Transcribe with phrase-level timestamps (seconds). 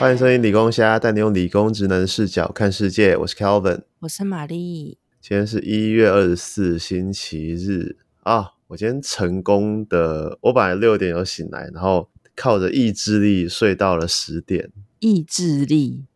[0.00, 3.14] 欢迎收听理工虾，带你用理工职能视角看世界。
[3.18, 4.96] 我是 Calvin，我是玛丽。
[5.20, 8.52] 今天是一月二十四星期日啊！
[8.68, 14.72] 我今天成功的，我本来六点有醒来，然后靠着意志力睡到了十点。
[15.00, 16.06] 意志力？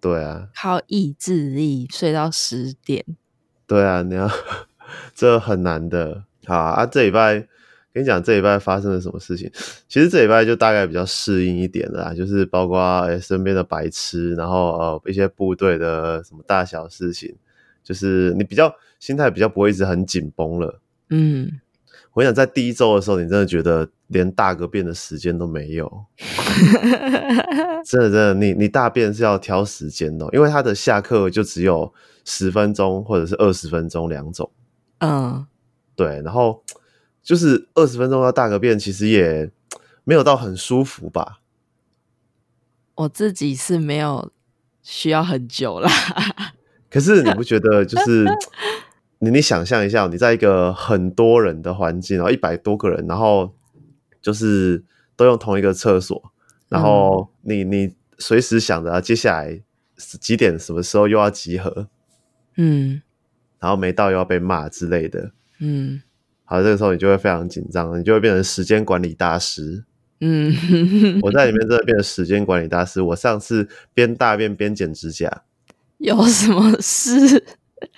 [0.00, 3.04] 对啊，靠意志力睡到十点。
[3.66, 4.30] 对啊，你要
[5.12, 6.26] 这很难的。
[6.44, 7.48] 好啊，这礼拜。
[7.96, 9.50] 跟你讲，这礼拜发生了什么事情？
[9.88, 17.34] 其实这礼拜就大概比较适应一点的啦，就是包括身边的白痴，然后呃一些部队的什么大小事情，
[17.82, 18.70] 就是你比较
[19.00, 20.78] 心态比较不会一直很紧绷了。
[21.08, 21.50] 嗯，
[22.12, 25.90] 我想在第一周的时候，你真的觉得连大个便的时间都没有，
[27.82, 31.90] 真的真的，你你大便是要挑时间的，因为他的下课就只有
[32.26, 34.50] 十分钟或者是二十分钟两种。
[34.98, 35.46] 嗯，
[35.94, 36.62] 对，然后。
[37.26, 39.50] 就是二十分钟要大个便，其实也
[40.04, 41.40] 没有到很舒服吧。
[42.94, 44.30] 我自己是没有
[44.80, 45.90] 需要很久啦。
[46.88, 48.24] 可是你不觉得，就是
[49.18, 53.52] 你你想象一下，你在一个很多人的环境，然后一百多个人，然后
[54.22, 54.84] 就是
[55.16, 56.32] 都用同一个厕所，
[56.68, 59.60] 然后你你随时想着接下来
[59.96, 61.88] 几点什么时候又要集合，
[62.54, 63.02] 嗯，
[63.58, 66.02] 然后没到又要被骂之类的，嗯。
[66.48, 69.84] 好，这个时候你就会非常紧张，你就会变成时间管理大师。
[70.20, 70.54] 嗯，
[71.22, 73.02] 我在里面真的变成时间管理大师。
[73.02, 75.42] 我上次边大便边剪指甲，
[75.98, 77.44] 有什么事？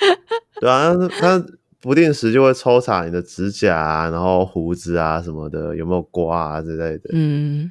[0.59, 1.45] 对啊，他
[1.81, 7.11] 不定时就会抽查你的指甲啊，然后胡子啊什么的有没有刮啊之类的。
[7.13, 7.71] 嗯，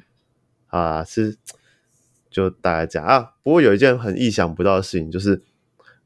[0.68, 1.36] 啊，是
[2.30, 3.32] 就大概讲啊。
[3.42, 5.42] 不过有一件很意想不到的事情，就是。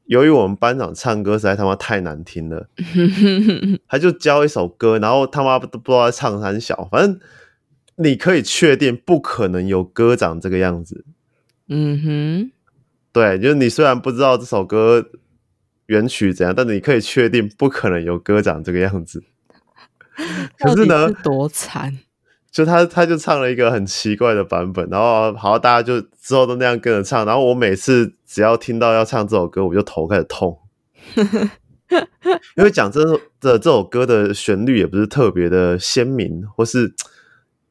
[0.06, 2.68] 由于我们班长唱歌实在他妈太难听了，
[3.88, 7.20] 他就教一首歌，然后他妈都不知道在唱三小，反正
[7.96, 11.04] 你可以确定不可能有歌长这个样子。
[11.68, 12.52] 嗯哼，
[13.12, 15.10] 对，就是你虽然不知道这首歌
[15.86, 19.22] 原曲怎样，但你可以确定不可能有歌长这个样子。
[20.58, 21.98] 可是呢，多惨。
[22.52, 27.24] 就他，他就唱了一个很奇怪的版本，然后好，大家就之后都那样跟着唱。
[27.24, 30.58] 然后我每次只要听到要唱这首歌，我就头开始痛，
[31.16, 36.94] 因为讲真的，这这首歌的旋律也不是特别的鲜明，或是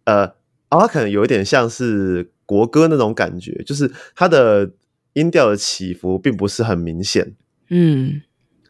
[0.05, 0.33] 呃，
[0.71, 4.71] 它可能有一点像是国歌那种感觉，就是它的
[5.13, 7.35] 音调的起伏并不是很明显。
[7.69, 8.23] 嗯，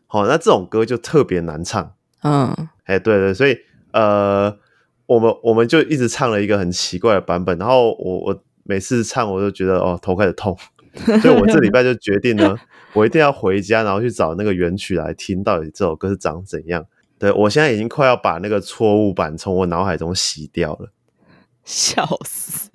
[0.08, 1.96] 好，那这种歌就特别难唱。
[2.24, 3.58] 嗯，哎，对对，所以
[3.94, 4.58] 呃。
[5.12, 10.58] 我们我们就一直唱了一个很奇怪的版本，然后我我每次唱我都觉得哦头开始痛，
[11.22, 12.56] 所以我这礼拜就决定呢，
[12.94, 16.86] 我一定要回家，然后去找那个原曲来听，到底这首歌是长怎样。
[17.20, 20.94] 对我现在已经快要把那个错误版从我脑海中洗掉了，
[21.66, 22.70] 笑死！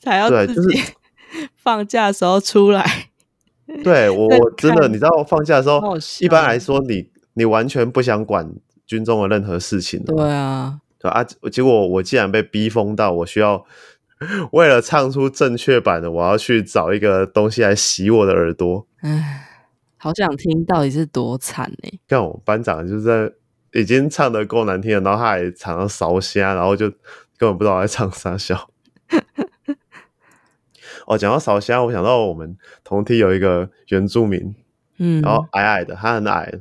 [0.00, 0.94] 才要对，就是
[1.54, 3.10] 放假的时候出来。
[3.84, 5.80] 对我我真的，你知道放假的时候，
[6.20, 8.50] 一般来说你你完全不想管
[8.86, 10.80] 军中的任何事情的，对啊。
[11.10, 11.24] 啊！
[11.50, 13.64] 结果我竟然被逼疯到，我需要
[14.52, 18.86] 为了唱出正确版的，我要去找一个东西来洗我的耳朵。
[19.00, 19.48] 唉，
[19.96, 21.98] 好想听到底是多惨呢？
[22.08, 23.32] 看我班长就是在
[23.72, 26.88] 已经唱的够难听了，然后他还唱到烧虾，然后就
[27.36, 28.70] 根本不知道在唱啥笑。
[31.06, 34.54] 哦，讲到烧虾，我想到我们同梯有一个原住民，
[34.98, 36.60] 嗯，然后矮矮的，他很矮，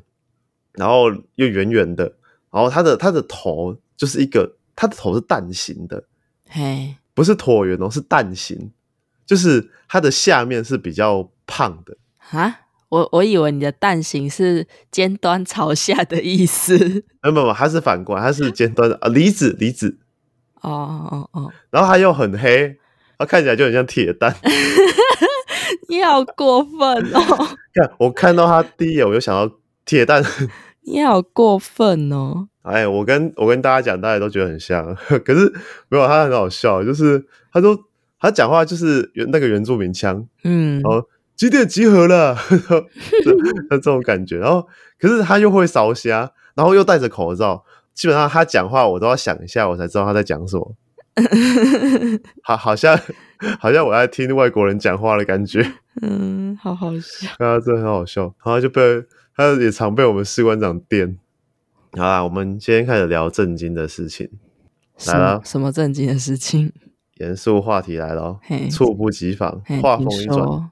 [0.73, 2.15] 然后又圆圆的，
[2.51, 3.77] 然后他的他的头。
[3.97, 6.03] 就是一个，它的头是蛋形的，
[6.49, 8.71] 嘿，不是椭圆哦，是蛋形，
[9.25, 11.97] 就是它的下面是比较胖的。
[12.31, 12.59] 啊。
[12.89, 19.97] 我我以为你的蛋形是尖端朝下的意思，没有没有，它是反过来，它是尖端的啊，离子离子，
[20.61, 20.69] 哦
[21.09, 22.77] 哦哦，然后它又很黑，
[23.17, 24.35] 它看起来就很像铁蛋，
[25.89, 26.79] 你好过分
[27.15, 27.47] 哦！
[27.73, 29.55] 看我看到它第一眼，我就想到
[29.85, 30.23] 铁蛋，
[30.85, 32.49] 你好过分哦！
[32.63, 35.51] 哎，我跟我跟大家讲，大家都觉得很像， 可是
[35.89, 37.77] 没有他很好笑，就是他说
[38.19, 41.05] 他讲话就是原那个原住民腔，嗯，然后
[41.35, 42.33] 几点集合了，
[43.69, 44.65] 他 这种感觉，然后
[44.97, 50.73] 可是他又会烧虾，然后又戴着口罩，基本上他讲话我都要想一下，我才知道他在讲什么，
[52.43, 52.97] 好，好像
[53.59, 55.61] 好像我在听外国人讲话的感觉，
[56.01, 59.03] 嗯，好好笑，啊，真的很好笑，然后就被
[59.35, 61.17] 他也常被我们士官长电。
[61.95, 64.27] 好啦，我们今天开始聊正经的事情
[65.07, 65.41] 来了。
[65.45, 66.71] 什么正经的事情？
[67.17, 68.39] 严肃话题来了，
[68.71, 70.71] 猝不及防，话锋一转，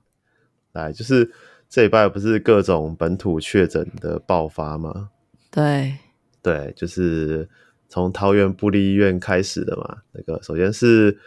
[0.71, 1.31] 来就是
[1.69, 5.09] 这礼拜不是各种本土确诊的爆发吗？
[5.51, 5.97] 对
[6.41, 7.47] 对，就是
[7.87, 9.99] 从桃园布利医院开始的嘛。
[10.13, 11.19] 那个首先是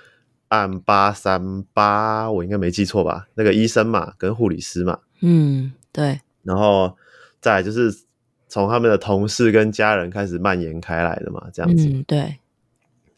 [0.49, 3.29] 按八三八，我应该没记错吧？
[3.35, 6.97] 那个医生嘛，跟护理师嘛，嗯，对，然后
[7.41, 8.04] 再来就是
[8.55, 11.89] 从他们的同事跟家人开始蔓延开来的嘛，这样子。
[11.89, 12.37] 嗯，对。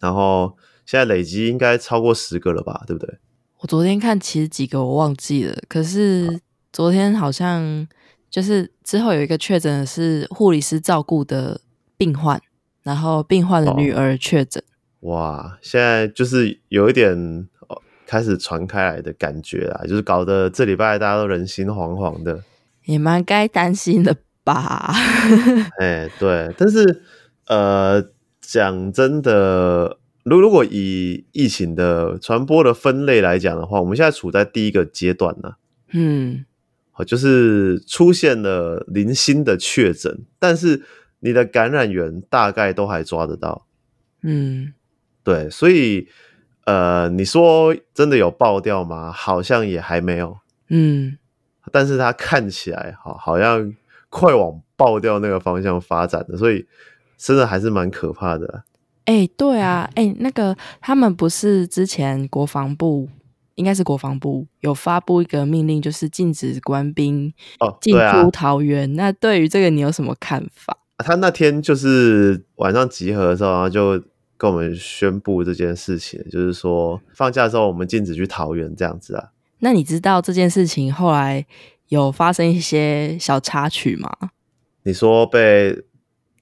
[0.01, 0.57] 然后
[0.87, 2.85] 现在累积应该超过十个了吧？
[2.87, 3.19] 对不对？
[3.59, 6.41] 我昨天看其实几个我忘记了，可是
[6.73, 7.87] 昨天好像
[8.31, 11.61] 就是之后有一个确诊的是护理师照顾的
[11.99, 12.41] 病患，
[12.83, 14.65] 然后病患的女儿确诊。
[15.01, 17.47] 哇，现在就是有一点
[18.07, 22.43] 开始传开来的感觉啦，就是搞得这礼拜大家都人心惶惶的，
[22.87, 24.95] 也蛮该担心的吧？
[25.79, 27.03] 哎，对，但是
[27.49, 28.03] 呃，
[28.41, 35.57] 讲真的，如如果以疫情的传播的分类来讲的话，我们现在处在第一个阶段呢，
[35.93, 36.45] 嗯，
[36.93, 40.85] 好，就是出现了零星的确诊，但是
[41.19, 43.67] 你的感染源大概都还抓得到，
[44.23, 44.73] 嗯。
[45.25, 46.07] 对，所以
[46.67, 49.11] 呃，你说真的有爆掉吗？
[49.11, 50.39] 好像也还没有，
[50.69, 51.19] 嗯，
[51.73, 53.75] 但是它看起来好，好像
[54.09, 56.67] 快往爆掉那个方向发展的，所以
[57.17, 58.65] 真的还是蛮可怕的。
[59.05, 63.09] 哎，对啊，哎，那个他们不是之前国防部
[63.55, 68.95] 应该是国防部有发布一个命令，就是禁止官兵哦进出桃园。
[68.95, 70.77] 那对于这个你有什么看法？
[70.99, 74.03] 他那天就是晚上集合的时候，然后就。
[74.39, 79.31] 跟我们宣布这件事情，就是说放假的时候我们禁止去桃园这样子啊。
[79.61, 81.47] 那你知道这件事情后来
[81.89, 84.11] 有发生一些小插曲吗？
[84.85, 85.83] 你说被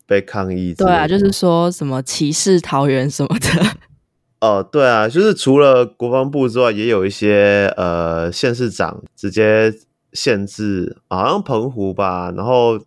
[0.06, 0.74] 被抗议？
[0.74, 3.76] 对啊，就是说什么歧视桃园什么的。
[4.40, 9.72] 哦，对啊，就是除了国防部之外，也有一些呃县市长直接
[10.12, 12.80] 限制，好像澎湖吧，然后。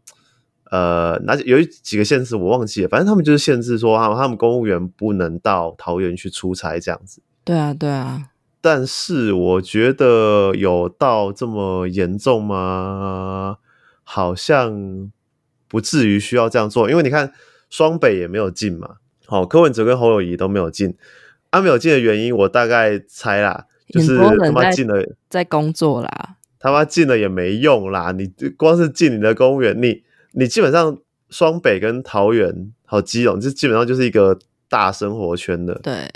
[0.69, 7.21] 呃，那有几个限制我忘记了，反正他们就是限制说，他们他们公务员不能到桃园去出差这样子。
[7.45, 8.31] 对啊，对啊。
[8.62, 13.57] 但是我觉得有到这么严重吗？
[14.04, 15.12] 好像
[15.68, 17.33] 不至于需要这样做，因为你看
[17.69, 18.98] 双北也没有进嘛。
[19.25, 20.95] 好，柯文哲跟侯友谊都没有进，
[21.51, 30.04] 他没有进的原因，我大概猜啦，就是他妈进了在工作啦，他妈进了也没用啦，你光是进你的公务员，你。
[30.33, 30.95] 你基本上
[31.31, 34.38] 双北跟桃园好基隆，这基本上就是一个
[34.69, 35.74] 大生活圈的。
[35.81, 36.07] 对，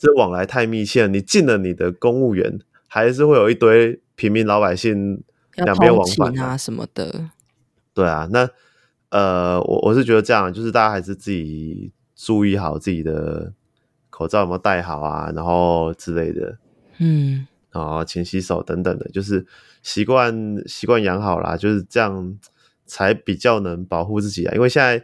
[0.00, 1.08] 这往来太密切了。
[1.08, 2.58] 你进了你的公务员，
[2.88, 5.22] 还是会有一堆平民老百姓
[5.56, 7.30] 两边往返啊什么的。
[7.94, 8.48] 对啊，那
[9.10, 13.52] 呃，我我是觉得这样，就是大家还是自己注意好自己的
[14.08, 16.56] 口罩有没有戴好啊，然后之类的。
[16.98, 19.46] 嗯，然后勤洗手等等的，就是
[19.82, 20.34] 习惯
[20.66, 22.38] 习惯养好啦，就是这样。
[22.92, 25.00] 才比较能保护自己啊，因为现在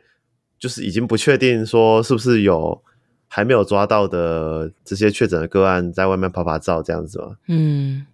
[0.59, 2.83] 就是已经不确定说是不是有
[3.29, 7.37] 还没有抓到的这些确诊的个案在外面拍拍照这样子嘛。
[7.49, 8.07] 嗯，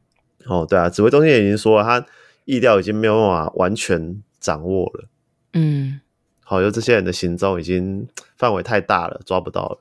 [0.47, 2.07] 哦，对啊，指挥中心也已经说了，他
[2.45, 5.09] 意料已经没有办法完全掌握了。
[5.53, 6.01] 嗯，
[6.45, 9.79] 好，就这些人的行踪已经范围太大了，抓不到了。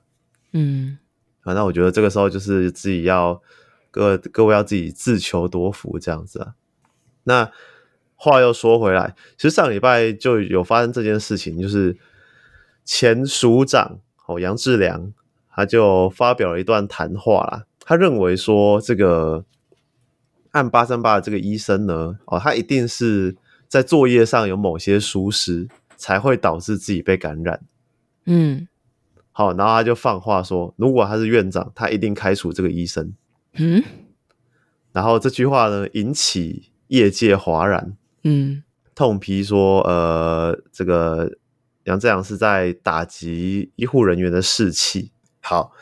[0.54, 0.98] 嗯，
[1.44, 3.42] 反正我觉得这个时候就是自己要
[3.90, 6.54] 各各位要自己自求多福这样子啊。
[7.24, 7.52] 那。
[8.24, 11.98] 话又说回来，其实上礼拜就有发生这件事情，就是
[12.86, 13.98] 前署长
[14.28, 15.12] 哦杨志良，
[15.54, 17.66] 他就发表了一段谈话啦。
[17.80, 19.44] 他认为说，这个
[20.52, 23.36] 按八三八的这个医生呢，哦，他一定是
[23.68, 27.62] 在作业上有某些疏失，才会导致自己被感染。
[28.26, 28.68] 嗯，
[29.32, 33.14] 好，然后他就放话说，如果他是院长，他一定开除这个医生。
[33.54, 33.84] 嗯，
[34.94, 37.98] 然后这句话呢，引起业界哗然。
[38.24, 41.38] 嗯，痛批说，呃，这个
[41.86, 45.12] 杨志良是在打击医护人员的士气。
[45.42, 45.74] 好，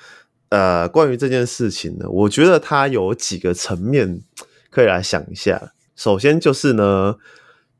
[0.49, 4.21] 呃，关于这件事情呢，我觉得他有几个层面
[4.69, 5.73] 可以来想一下。
[5.95, 7.17] 首先就是呢，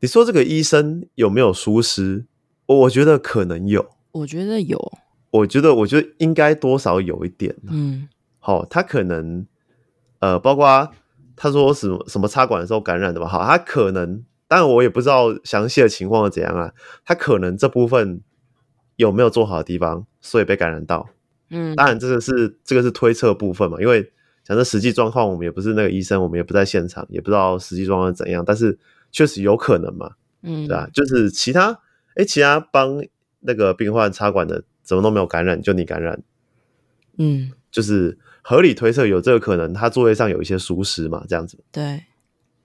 [0.01, 2.25] 你说这个医生有没有疏失？
[2.65, 4.99] 我觉得可能有，我觉得有，
[5.31, 7.55] 我觉得，我觉得应该多少有一点。
[7.69, 8.07] 嗯，
[8.39, 9.47] 好，他可能，
[10.19, 10.91] 呃，包括
[11.35, 13.27] 他说什么什么插管的时候感染的吧？
[13.27, 14.23] 好，他可能。
[14.51, 16.73] 但我也不知道详细的情况是怎样啊，
[17.05, 18.19] 他可能这部分
[18.95, 21.07] 有没有做好的地方，所以被感染到。
[21.49, 24.11] 嗯，当然这个是这个是推测部分嘛，因为
[24.43, 28.43] 讲这实际状况，我们也不是那个医生，我们也不在现场，也不知道实际状况怎样。
[28.45, 28.77] 但是
[29.11, 30.89] 确实有可能嘛，嗯，对吧？
[30.93, 31.79] 就是其他
[32.15, 33.03] 哎，其他帮
[33.41, 36.21] 那个病患插管的怎么都没有感染，就你感染，
[37.17, 41.57] 嗯，就是合理推测有这个可能，他座位上有一些疏失嘛，这样子。
[41.71, 42.03] 对，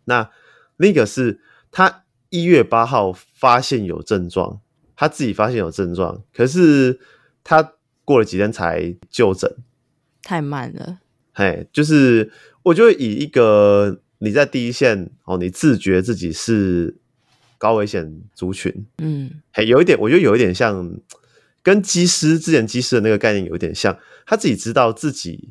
[0.04, 0.30] 那
[0.76, 1.40] 另一个是。
[1.76, 4.60] 他一月八号发现有症状，
[4.94, 7.00] 他自己发现有症状，可是
[7.42, 7.72] 他
[8.04, 9.56] 过了几天才就诊，
[10.22, 10.98] 太慢了。
[11.32, 12.30] 嘿，就是
[12.62, 16.96] 我就会以一个你在第一线哦，你自觉自己是
[17.58, 20.96] 高危险族群，嗯嘿，有一点，我觉得有一点像
[21.62, 25.50] 跟机师之前机师的那个概念有一点像，他自己知道自己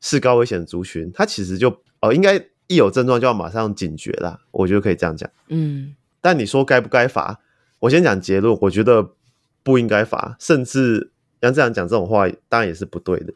[0.00, 5.30] 是高危险族群，他其实就哦，应该一有症状就要马上警觉啦，我觉得可以这样讲。
[5.48, 7.40] 嗯但你说该不该罚？
[7.78, 9.14] 我先讲结论，我觉得
[9.62, 13.32] 不应该罚，甚至像这样讲这种话，当然也是不对的。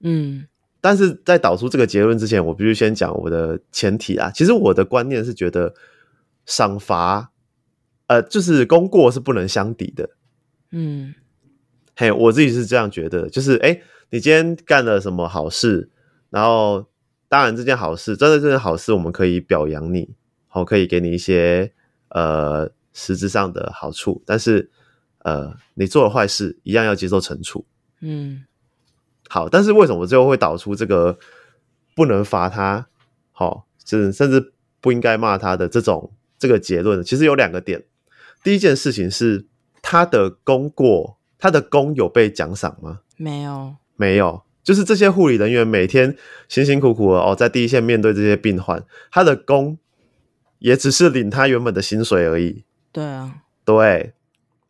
[0.00, 0.46] 嗯
[0.80, 4.30] 但是在导出这个结论之前，我必须先讲我的前提啊。
[4.30, 5.74] 其实我的观念是觉得
[6.46, 7.32] 赏罚，
[8.06, 10.10] 呃，就是功过是不能相抵的。
[10.70, 11.14] 嗯
[11.96, 15.90] 嘿，我自己是这样觉得，就是哎、诶你今天干了什么好事，
[16.30, 16.86] 然后
[17.28, 20.14] 当然这件好事，真的这件好事，我们可以表扬你，
[20.46, 21.72] 好，可以给你一些
[22.10, 24.70] 呃实质上的好处，但是
[25.18, 27.64] 呃，你做了坏事，一样要接受惩处。
[28.00, 28.44] 嗯
[29.28, 31.18] 好，但是为什么最后会导出这个
[31.94, 32.86] 不能罚他，
[33.32, 37.04] 好，甚甚至不应该骂他的这种这个结论呢？
[37.04, 37.84] 其实有两个点。
[38.42, 39.46] 第一件事情是
[39.82, 43.00] 他的功过，他的功有被奖赏吗？
[43.16, 46.16] 没有，没有，就是这些护理人员每天
[46.48, 49.76] 辛辛苦苦的哦，在第一线面对这些病患，他的功
[50.60, 52.64] 也只是领他原本的薪水而已。
[52.92, 54.14] 对啊，对，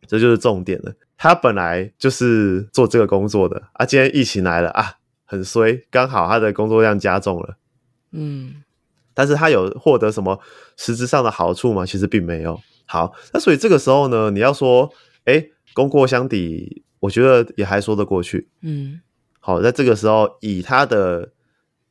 [0.09, 0.91] 这就是重点了。
[1.15, 7.57] 他本来就是做这个工作的啊，今天疫情来了啊，很衰，刚好他的工作量加重了。
[8.11, 8.63] 嗯
[9.13, 10.39] 但是他有获得什么
[10.77, 11.85] 实质上的好处吗？
[11.85, 12.59] 其实并没有。
[12.85, 14.89] 好，那所以这个时候呢，你要说，
[15.25, 18.47] 哎，功过相抵，我觉得也还说得过去。
[18.61, 19.01] 嗯
[19.39, 21.31] 好，在这个时候以他的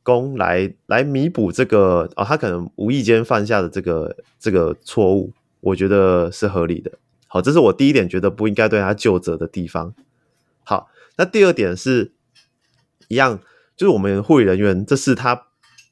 [0.01, 6.91] 功来来弥补这个哦，他可能无意间犯下的这个这个错误，我觉得是合理的。
[7.31, 9.93] 好，这是我第一点觉得不应该对他就责的地方。
[10.63, 12.13] 好，那第二点是
[13.07, 13.39] 一样，
[13.77, 15.47] 就是我们护理人员这是他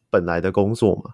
[0.09, 1.13] 本来的工作嘛。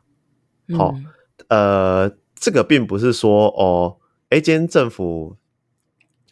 [0.78, 1.06] 好嗯
[1.50, 3.98] 呃，这个并不是说哦，
[4.30, 5.36] 哎，今天政府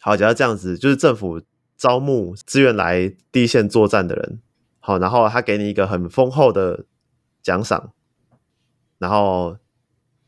[0.00, 1.42] 好，假如这样子，就是政府
[1.76, 4.40] 招募自愿来第一线作战的人，
[4.80, 6.86] 好，然后他给你一个很丰厚的
[7.42, 7.92] 奖赏，
[8.98, 9.58] 然后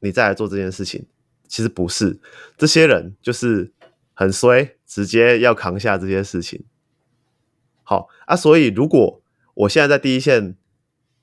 [0.00, 1.06] 你再来做这件事情，
[1.46, 2.18] 其实不是，
[2.56, 3.72] 这些人就是
[4.12, 6.64] 很衰，直接要扛下这些事情。
[7.82, 9.22] 好啊，所以如果
[9.54, 10.56] 我现在在第一线，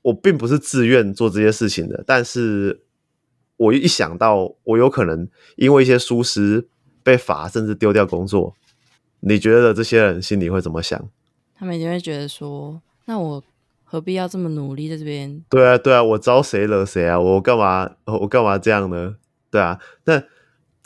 [0.04, 2.84] 我并不是自愿做这些事情的，但是
[3.58, 6.68] 我一想到我有可能因为一些疏失
[7.04, 8.56] 被罚，甚至丢掉工作，
[9.22, 11.10] 你觉得这些人心里会怎么想？
[11.54, 13.44] 他们一定会觉得说，那我
[13.84, 15.44] 何必要这么努力在这边？
[15.50, 17.20] 对啊，对啊，我招谁惹谁啊？
[17.20, 17.92] 我干嘛？
[18.06, 19.18] 我干嘛这样呢？
[19.52, 20.24] 对啊，那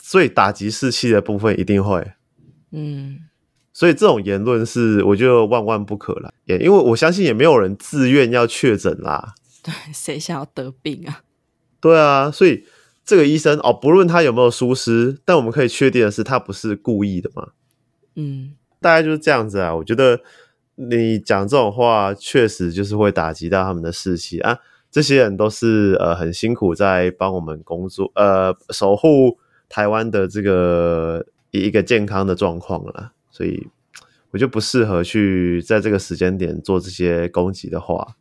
[0.02, 2.12] 所以打击士气的部分一定会，
[2.72, 3.20] 嗯
[3.72, 9.34] 所以这种言论是我觉得万万不可了，也因为我相信也没有人自愿要确诊啦。
[9.62, 11.22] 对， 谁想要得病啊？
[11.80, 12.64] 对啊，所以
[13.04, 17.50] 这个医生哦，不论他有没有疏失，但我们可以确定的是，他不是故意的嘛。
[18.14, 19.74] 嗯大概就是这样子啊。
[19.74, 20.20] 我觉得
[20.76, 24.58] 你讲这种话，确实就是会打击到他们的士气啊。
[24.96, 29.36] 这些人都是呃很辛苦在帮我们工作，呃守护
[29.68, 33.68] 台湾的这个一个健康的状况了，所以
[34.30, 38.16] 我就不适合去在这个时间点做这些攻击的话。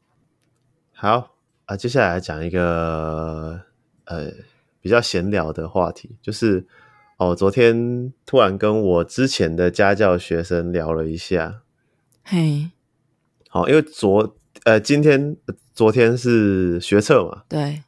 [0.92, 3.62] 好啊，接下来讲一个
[4.04, 4.32] 呃
[4.82, 6.68] 比较闲聊的话题，就是
[7.16, 11.62] 哦，昨天突然跟我之前的家教学生聊了一下，
[12.26, 12.72] 嘿，
[13.48, 17.82] 好，因为昨呃今天呃昨天是学测嘛，对，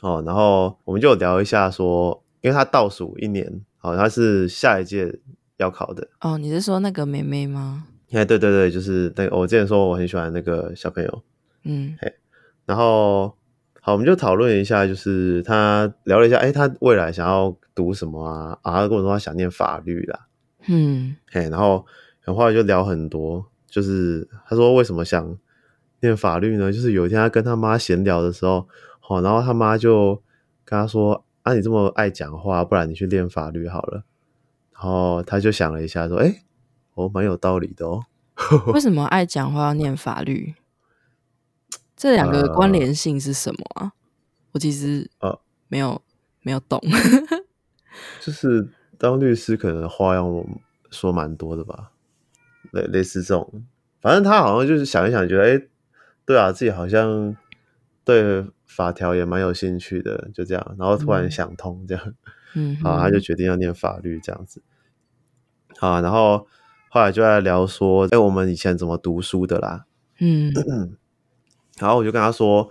[0.00, 5.20] 哦，然后我们就聊一下说，因为他倒数一年，哦，他是下一届
[5.58, 7.86] 要考的，哦，你是说那个妹妹吗？
[8.10, 11.22] 哎，对对对，就是那个我之前说我很喜欢那个小朋友，
[11.62, 11.96] 嗯
[12.66, 13.36] 然后
[13.80, 18.58] 好，我们就讨论一下，就是他聊了一下，哎，他未来想要读什么啊？
[18.62, 20.26] 啊，他跟我说他想念法律啦，
[20.66, 21.86] 嗯嘿，然后
[22.22, 25.36] 然后就聊很多，就是他说为什么想
[26.04, 26.70] 念法律呢？
[26.70, 28.68] 就是有一天他跟他妈闲聊的时候，
[29.00, 30.22] 好，然后他妈就
[30.64, 34.04] 跟他说：“啊，你这么爱讲话，不然你去练法律好了。”
[34.74, 36.42] 然后他就想了一下，说：“哎，
[36.94, 38.04] 哦，蛮有道理的哦。
[38.74, 40.54] 为什 么爱讲话要念法律？
[41.96, 43.92] 这两个关联性是什么啊？
[44.52, 46.02] 我其实呃没有
[46.42, 46.80] 没有懂。
[48.20, 48.68] 就是
[48.98, 50.44] 当律师可能话要
[50.90, 51.92] 说蛮多的吧，
[52.72, 53.62] 类类似这种，
[54.00, 55.68] 反正他好像就是想一想，觉得哎、诶
[56.26, 57.36] 对啊，自己好像
[58.04, 61.30] 对法条也蛮有兴趣的，就这样，然后突然嗯。
[61.30, 62.14] 想通这样，
[62.54, 63.18] 嗯哼，好，他就。
[63.18, 64.62] 决定要念法律这样子，
[65.78, 66.46] 好，然后
[66.90, 69.86] 后来就在聊说，哎、我们以前怎么读书的啦，
[70.20, 70.52] 嗯。
[71.78, 72.70] 然后我就跟他说，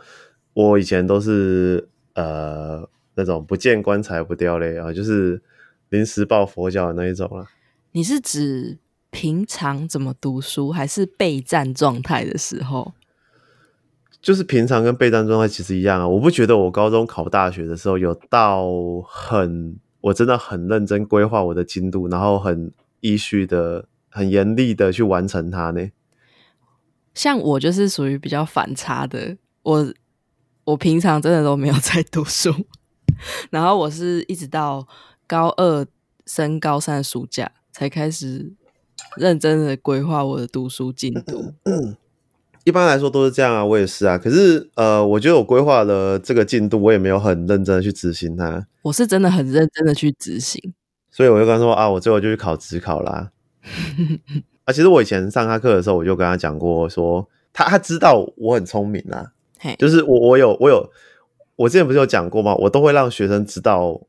[0.54, 5.42] 我以前都是呃那种不见棺材不掉泪啊，就是
[5.90, 7.48] 临时抱佛脚的那一种啦。
[7.92, 8.78] 你是指
[9.10, 12.94] 平常怎么读书，还是备战状态的时候？
[14.24, 16.08] 就是平常跟备战状态其实一样啊。
[16.08, 18.66] 我不觉得我高中考大学的时候有到
[19.06, 25.92] 很，我真的很认真规划我的进度，然后很依序的、很严厉的去完成它呢。
[27.14, 29.94] 像我就是属于比较反差的，我
[30.64, 32.50] 我平常真的都没有在读书，
[33.52, 34.88] 然后我是一直到
[35.28, 35.86] 高二
[36.26, 38.54] 升高三暑假才开始
[39.18, 41.54] 认真的规划我的读书进度。
[42.64, 44.18] 一般来说都是这样啊，我也是啊。
[44.18, 48.66] 可是呃，我觉得我规划了这个进度，我也没有很认真的去执行它。
[48.84, 50.74] 我是真的很认真的去执行，
[51.12, 53.32] 所以我就跟他说啊，我最后就去考职考啦。
[54.64, 59.26] 啊，其实我以前上他课的时候，我就跟他讲过，说他他知道我很聪明啊，
[59.78, 60.90] 就是我我有我有，
[61.58, 62.56] 我之前不是有讲过吗？
[62.56, 64.00] 我都会让学生知道，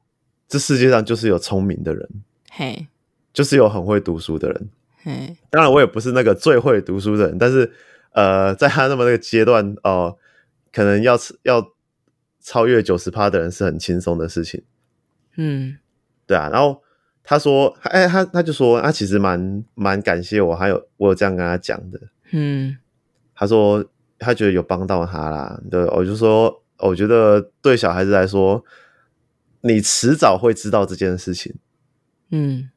[0.48, 2.08] 这世界上就是有聪明的人，
[2.52, 2.86] 嘿，
[3.32, 4.68] 就是有很会读书的人，
[5.02, 5.36] 嘿。
[5.50, 7.72] 当然我也不是那个最会读书的人，但是。
[8.14, 10.16] 呃，在他那么那个阶段哦，
[10.72, 11.72] 可能要要
[12.40, 14.62] 超越九十趴的人是很轻松的事情。
[15.36, 15.78] 嗯，
[16.26, 16.48] 对啊。
[16.48, 16.82] 然后
[17.24, 22.00] 他说，哎，他他就说，他其实蛮蛮感谢我，还有我有这样跟他讲的。
[22.30, 22.76] 嗯，
[23.34, 23.84] 他说
[24.18, 25.60] 他觉得有帮到他啦。
[25.70, 28.64] 对，我就说，我觉得对小孩子来说，
[29.62, 31.56] 你迟早会知道这件事情。
[32.30, 32.70] 嗯，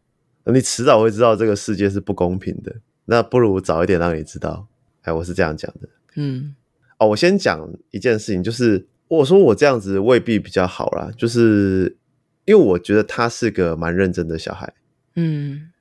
[0.46, 4.67] 你迟早会知道这个世界是不公平的，那不如早一点让你知道。
[5.07, 6.53] 哎，我是这样讲的，嗯，
[6.97, 11.95] 哦，我先讲一件事情，就是我说我这样子未必比较好啦，就是
[12.43, 14.73] 因为我觉得他是个蛮认真的小孩，
[15.15, 15.71] 嗯，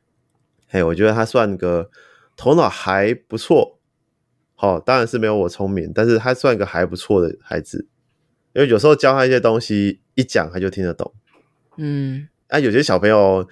[0.68, 1.90] 哎，我觉得他算个
[2.36, 3.80] 头脑还不错，
[4.54, 7.88] 好，当然是没有我聪明，但是他算个还不错的孩子，
[8.54, 11.12] 因为有时候教他一些东西，一讲他就听得懂，
[11.78, 13.48] 嗯，啊，有些小朋友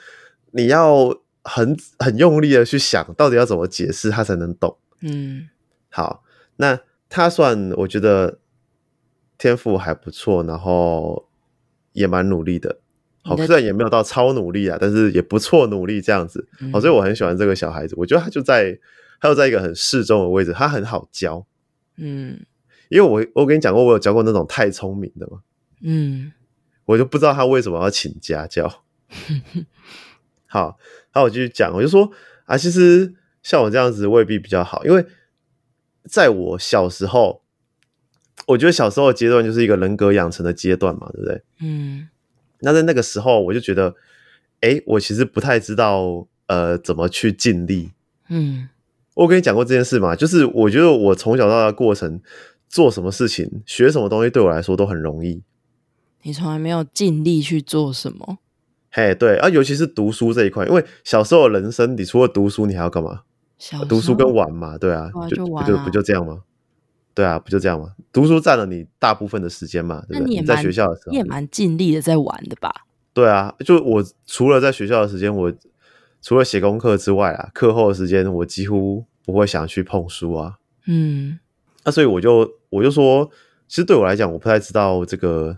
[0.52, 5.48] 你要很很用力的去想到底要怎么解释他才能懂，嗯。
[5.94, 6.24] 好，
[6.56, 8.40] 那他算我觉得
[9.38, 11.28] 天赋还不错，然后
[11.92, 12.80] 也蛮努力的。
[13.22, 16.48] 好，虽然也没有到超努力啊，但是也不错努力这样子。
[16.72, 17.94] 好，所以我很喜欢这个小孩子。
[17.96, 18.76] 我觉得他就在，
[19.20, 21.46] 他又在一个很适中的位置，他很好教。
[21.96, 22.44] 嗯，
[22.88, 25.42] 因为我我跟你讲过，我有教过那种太聪明的嘛。
[25.80, 26.32] 嗯，
[26.86, 28.82] 我就不知道他为什么要请家教。
[30.46, 30.76] 好，
[31.14, 32.10] 那我继续讲，我就说
[32.46, 35.06] 啊，其实像我这样子未必比较好，因为。
[36.08, 37.42] 在我小时候，
[38.48, 41.42] 我觉得小时候的阶段就是一个人格养成的阶段嘛，对不对？
[41.60, 42.08] 嗯。
[42.60, 43.94] 那在那个时候，我就觉得，
[44.60, 47.90] 哎，我其实不太知道，呃，怎么去尽力。
[48.28, 48.68] 嗯。
[49.14, 52.20] 我跟你讲过这件事嘛，就是我觉得我从小到大的过程，
[52.68, 55.42] 做什么事情、学什么东西，对我来说都很容易。
[56.22, 58.38] 你从来没有尽力去做什么？
[58.90, 63.22] 嘿，对啊，尤其是读书这一块，因为小时候人生，你除了读书，你还要干嘛？
[63.88, 66.42] 读书跟玩嘛，对啊，就不就不就这样吗？
[67.14, 67.94] 对啊，不就这样吗？
[68.12, 70.34] 读书占了你大部分的时间嘛，对不对？
[70.34, 72.86] 你在学校的时候，你也蛮尽力的在玩的吧？
[73.12, 75.52] 对啊，就我除了在学校的时间，我
[76.20, 80.58] 除了写功课之外啊，课后的时间我几乎不会想去碰书啊。
[80.86, 81.38] 嗯，
[81.84, 83.30] 那所以我就我就说，
[83.68, 85.56] 其实对我来讲，我不太知道这个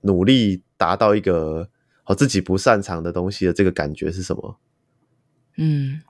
[0.00, 1.68] 努力达到一个
[2.06, 4.56] 哦自己不擅长的东西的这个感觉是什么。
[5.58, 6.00] 嗯。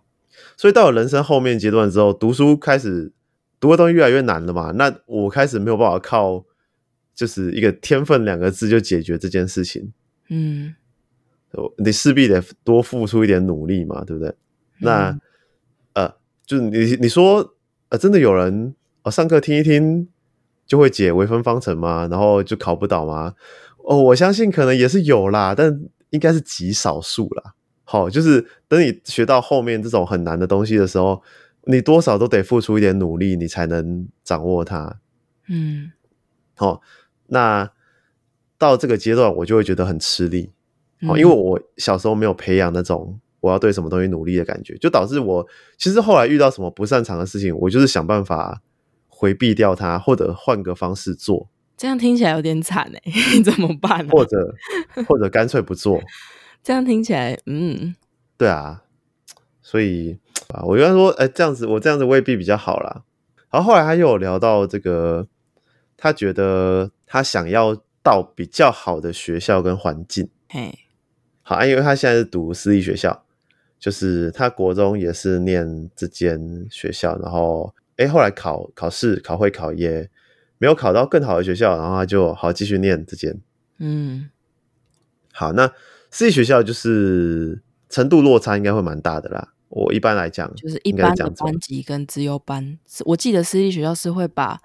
[0.57, 3.13] 所以到了人生后面阶段之后，读书开始
[3.61, 4.73] 读的东西越来越难了嘛？
[4.73, 6.45] 那我开始没有办法靠
[7.15, 9.93] 就是一个天分两个字就解决这件事情。
[10.29, 10.75] 嗯，
[11.79, 14.35] 你势必得多付出一点努力嘛，对不对？
[14.81, 15.19] 那
[15.95, 16.15] 呃，
[16.47, 17.55] 就是你你说
[17.89, 20.09] 呃，真的有人呃上课听一听
[20.67, 22.07] 就会解微分方程吗？
[22.11, 23.35] 然后就考不倒吗？
[23.79, 27.55] 哦，我相信可能也是有啦，但应该是极少数啦。
[27.91, 31.23] 好，就是等你学到后面这种很难的东西的时候，
[31.65, 35.01] 你多少都得付出一点努力，你才能掌握它。
[35.49, 35.91] 嗯，
[36.55, 36.83] 好，
[37.29, 37.71] 那
[38.59, 40.53] 到这个阶段，我就会觉得很吃力。
[41.07, 45.47] 好，因为我小时候没有培养那种我要对什么东西努力的感觉，就导致我
[45.79, 48.61] 其实后来遇到什么不擅长的事情，我就是想办法
[49.09, 51.49] 回避掉它，或者换个方式做。
[51.79, 54.07] 这样听起来有点惨哎， 怎么办？
[54.09, 54.55] 或者
[55.07, 55.99] 或者干脆不做。
[56.69, 57.97] 这样听起来，嗯，
[58.37, 58.83] 对啊，
[59.63, 60.19] 所以
[60.53, 63.05] 啊，我跟他说，哎，这样子，我这样子未必比较好啦。
[63.51, 65.27] 然后后来他又有聊到这个，
[65.97, 70.79] 他觉得他想要到比较好的学校跟环境，嘿，
[71.41, 73.25] 好，因为他现在是读私立学校，
[73.79, 80.11] 就是他国中也是念这间学校，然后哎，后来考考试考会考也
[80.59, 83.41] 没有考到更好的学校，然后他就好继续念这间。
[83.79, 84.29] 嗯
[85.33, 85.73] 好，那
[86.11, 89.53] 私立学校就是程度落差应该会蛮大的啦。
[89.69, 94.59] 我一般来讲，就是一般的班级跟资优班，是我记得私立学校是会把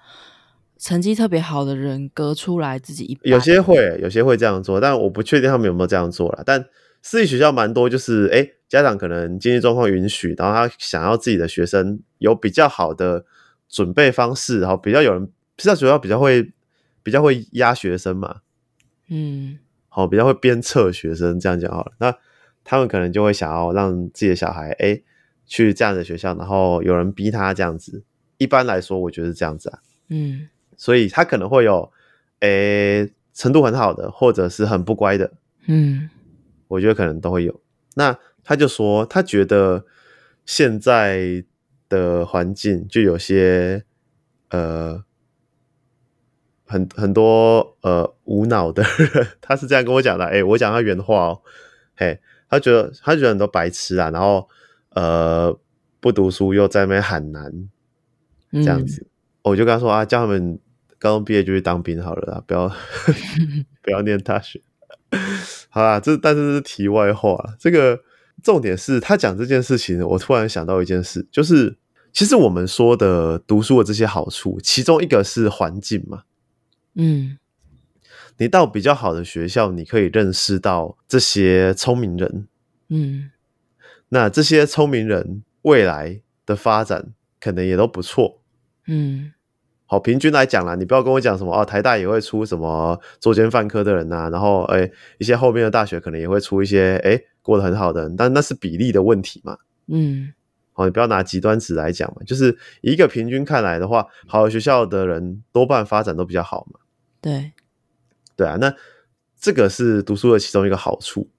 [0.78, 3.22] 成绩特别好的人隔出来自己一班。
[3.24, 6.42] 有些会，有些会这样做，但我不确定他们有没有这样做啦。
[6.46, 6.64] 但
[7.02, 13.26] 私立学校蛮多，就是哎，诶家长可能经济状况允许，然后他想要自己的学生有比较好的
[13.68, 16.50] 准备方式，然后比较有人，私校学校比较会
[17.02, 18.36] 比较会压学生嘛，
[19.08, 19.58] 嗯
[19.94, 21.92] 好，比较会鞭策学生，这样讲好了。
[21.98, 22.12] 那
[22.64, 25.00] 他们可能就会想要让自己的小孩，哎，
[25.46, 28.02] 去这样的学校，然后有人逼他这样子。
[28.38, 29.78] 一般来说，我觉得是这样子啊。
[30.08, 31.92] 嗯所以他可能会有，
[32.40, 35.32] 诶，程度很好的，或者是很不乖的，
[35.66, 36.10] 嗯
[36.66, 37.60] 我觉得可能都会有。
[37.94, 39.84] 那他就说，他觉得
[40.44, 41.44] 现在
[41.88, 43.84] 的环境就有些，
[44.50, 45.04] 呃，
[46.74, 50.24] 很很多呃无脑的人，他是这样跟我讲的。
[50.24, 51.40] 诶，我讲他原话哦，
[51.96, 52.18] 嘿，
[52.50, 54.48] 他觉得他觉得很多白痴啊，然后
[54.90, 55.56] 呃
[56.00, 57.44] 不读书又在那边喊难，
[58.50, 59.06] 嗯，这样子，
[59.42, 60.58] 我就跟他说啊，叫他们
[60.98, 62.68] 高中毕业就去当兵好了啦，不要
[63.80, 64.60] 不要念大学。
[65.70, 68.00] 好啦，这但是是题外话啦，这个
[68.42, 71.76] 重点是他讲这件事情，我突然想到一件事，就是
[72.12, 76.24] 其实我们说的读书的这些好处，其中一个是环境嘛，
[76.94, 77.38] 嗯。
[78.36, 82.48] 你到比较好的学校，你可以认识到这些聪明人，
[82.88, 83.30] 嗯。
[84.08, 88.40] 那这些聪明人未来的发展可能也都不错，
[88.86, 89.32] 嗯。
[89.86, 99.58] 好，平均来讲啦，你不要跟我讲什么哦，台大也会出什么作奸犯科的人呐、然后哎，一些后面的大学可能也会出一些哎过得很好的人，但那是比例的问题嘛。
[99.86, 100.32] 嗯。
[100.72, 106.80] 好，你不要拿极端值来讲嘛，就是一个平均看来的话，好的学校的人多半发展都比较好嘛。
[107.24, 107.52] 对，
[108.36, 108.74] 对啊，那
[109.40, 111.30] 这个是读书的其中一个好处。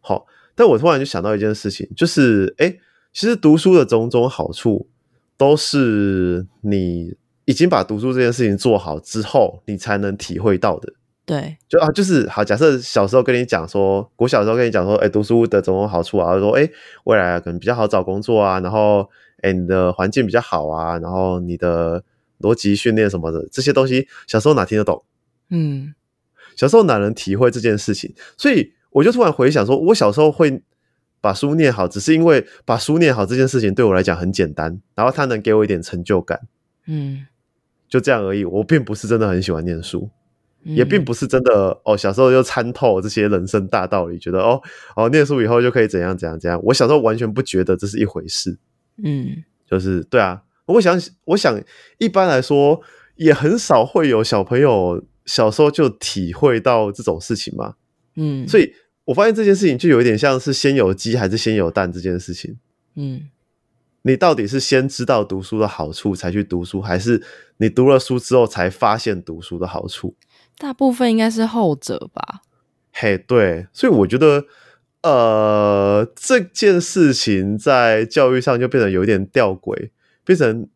[0.00, 2.76] 好，但我突然就想到一件事情，就是哎，
[3.12, 4.88] 其实读书的种种好处，
[5.36, 10.92] 都是你已经把读书这件事情做好之后，你才能体会到的。
[11.24, 16.68] 对，就啊，就是好，假设小时候跟你讲说，我小时候跟你讲说，哎，读书的种种好处啊，说，哎，
[17.04, 19.08] 未来啊可能比较好找工作啊，然后，
[19.42, 22.02] 哎，你的环境比较好啊，然后你的
[22.40, 25.04] 逻辑训练什么的这些东西，小时候哪听得懂？
[25.50, 25.94] 嗯
[26.56, 28.14] 小时候哪能体会这件事情？
[28.36, 30.62] 所以我就突然回想说，我小时候会
[31.20, 36.40] 把书念好，只是因为把书念好这件事情对我来讲很简单，然后它能给我一点成就感，
[36.86, 37.26] 嗯，
[37.88, 38.44] 就这样而已。
[38.44, 40.10] 我并不是真的很喜欢念书。
[40.64, 44.60] 也并嗯不是真的哦，小时候就参透这些人生大道理，觉得哦
[44.96, 46.60] 哦，念书以后就可以怎样怎样怎样。
[46.64, 48.58] 我小时候完全不觉得这是一回事，
[49.02, 51.58] 嗯就是对啊，我想我想
[51.98, 52.82] 一般来说
[53.14, 57.74] 也很少会有小朋友小时候就体会到这种事情嘛，
[58.16, 58.72] 嗯，所以
[59.04, 62.56] 我发现这件事情就有一点像是先有鸡还是先有蛋这件事情。
[62.96, 63.28] 嗯
[64.02, 67.22] 你到底是先知道读书的好处才去读书，还是
[67.58, 70.14] 你读了书之后才发现读书的好处？
[70.56, 72.40] 大部分应该是后者吧。
[72.92, 74.46] 嘿，对，所以我觉得，
[75.02, 79.90] 呃，这件事情在教育上就变得有点吊诡，
[80.24, 80.68] 变成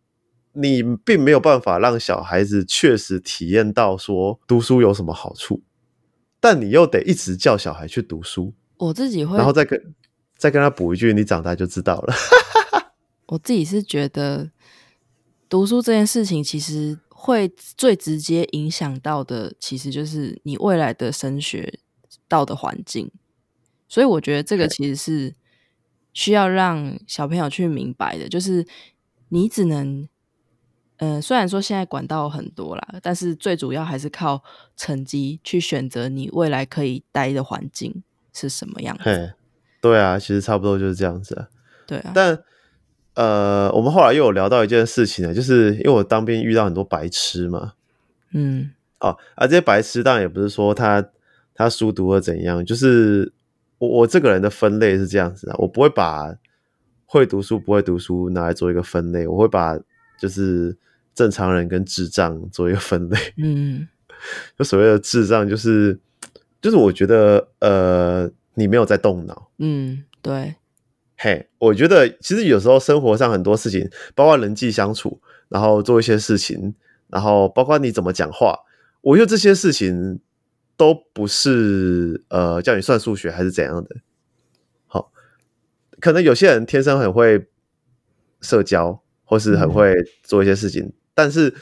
[0.52, 5.62] 你并没有办法让小孩子确实体验到说读书有什么好处，
[6.40, 9.94] 但你又得一直叫小孩去读书，我自己会然后再跟
[10.36, 12.14] 再跟他补一句，你长大就知道了。
[13.28, 14.50] 我自己是觉得，
[15.48, 21.78] 读书这件事情其实会最直接影响到的，其实就是你未来的升学
[22.28, 23.10] 到的环境。
[23.88, 25.34] 所以我觉得这个其实是
[26.12, 28.66] 需要让小朋友去明白的，就是
[29.28, 30.08] 你只能，
[31.02, 34.40] 呃，虽然说现在管道很多啦，但是最主要还是靠
[34.76, 39.02] 成绩去选择你未来可以待的环境是什么样子。
[39.02, 39.32] 嘿，
[39.80, 41.48] 对啊，其实差不多就是这样子啊。
[41.88, 42.38] 对啊，但
[43.14, 47.72] 呃，我们后来又有聊到一件事情呢，就是因为我当兵遇到很多白痴嘛，
[48.30, 51.04] 嗯哦，啊，这些白痴当然也不是说他
[51.52, 53.32] 他书读的怎样，就是
[53.78, 56.32] 我我这个人的分类是这样子啊，我不会把
[57.06, 59.76] 会读书不会读书拿来做一个分类，我会把
[60.16, 60.78] 就是
[61.14, 63.18] 正常人跟智障做一个分类。
[63.37, 63.88] 嗯
[64.57, 65.98] 就所谓的智障，就是
[66.61, 69.51] 就是我觉得呃，你没有在动脑。
[69.59, 70.55] 嗯，对，
[71.16, 76.75] 嘿，我觉得其实有时候生活上很多事情，包括人际相处，然后做一些事情，
[77.09, 78.57] 然后包括你怎么讲话，
[79.01, 80.20] 我觉得这些事情
[80.77, 83.96] 都不是呃叫你算数学还是怎样的。
[84.87, 85.12] 好，
[85.98, 87.48] 可能有些人天生很会
[88.40, 91.55] 社交，或是很会做一些事情，但是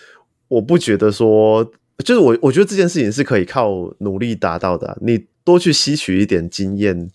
[0.49, 1.65] 我不觉得说，
[1.99, 7.11] 就是我我觉得这件事情是可以靠努力达到的啊、你多去吸取一点经验，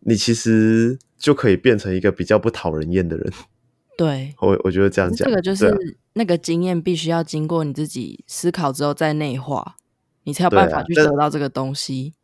[0.00, 3.32] 你其实就可以变成一个比较不讨人厌的人。
[3.96, 5.70] 对，我我觉得这样讲，这个就是
[6.14, 9.76] 那个经验必须要经过你自己思考之后再内化，
[10.24, 12.14] 你才有办法去得到这个东西。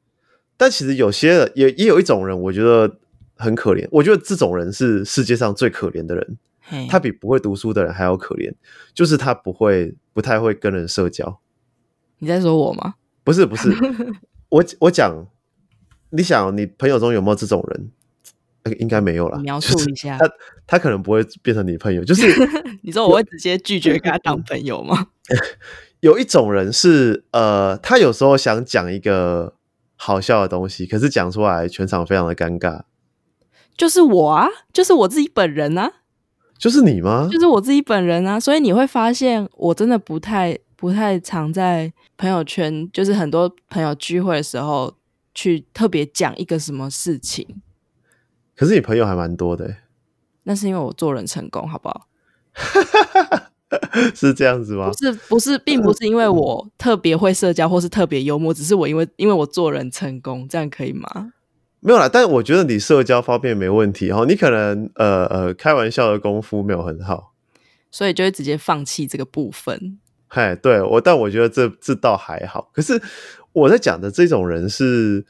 [0.57, 2.97] 但其实有些人也也有一种人，我觉得
[3.35, 3.87] 很可怜。
[3.91, 6.56] 我觉得这种人是世界上最可怜的人，嘿，
[6.89, 8.53] 他比不会读书的人还要可怜，
[8.95, 11.41] 就是他不会不太会跟人社交。
[12.19, 12.95] 你在说我吗？
[13.25, 13.71] 不是不是，
[14.51, 15.27] 我我讲，
[16.11, 17.91] 你想你朋友中有没有这种人？
[18.63, 19.39] 呃应该没有啦。
[19.39, 20.19] 描述一下。
[20.19, 20.29] 他
[20.67, 22.27] 他可能不会变成你朋友，就是
[22.83, 25.07] 你说我会直接拒绝跟他当朋友吗？
[26.01, 29.55] 有一种人是呃，他有时候想讲一个
[29.95, 32.83] 好笑的东西，可是讲出来全场非常的尴尬。
[33.77, 35.93] 就是我啊，就是我自己本人啊，
[36.59, 37.29] 就是你吗？
[37.31, 38.39] 就是我自己本人啊。
[38.41, 44.93] 所以你会发现，我真的不太不太常在朋友圈，就是很多朋友聚会的时候
[45.35, 47.63] 去特别讲一个什么事情。
[48.55, 49.77] 可是你朋友还蛮多的欸，
[50.45, 52.07] 那是因为我做人成功，好不好？
[54.15, 54.97] 是这样子吗不？
[54.97, 61.33] 是不是，并不是因为我特别会社交或是特别幽默，只是我因为因为我做人成功，这样可以吗？
[61.87, 64.25] 没有啦，但我觉得你社交方面没问题哈。
[64.27, 67.33] 你可能呃呃开玩笑的功夫没有很好，
[67.93, 69.97] 所以就会直接放弃这个部分。
[70.27, 72.73] 嗨，对我，但我觉得这这倒还好。
[72.75, 73.01] 可是
[73.53, 75.25] 我在讲的这种人是，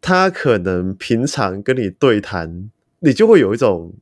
[0.00, 3.94] 他可能平常跟你对谈，你就会有一种，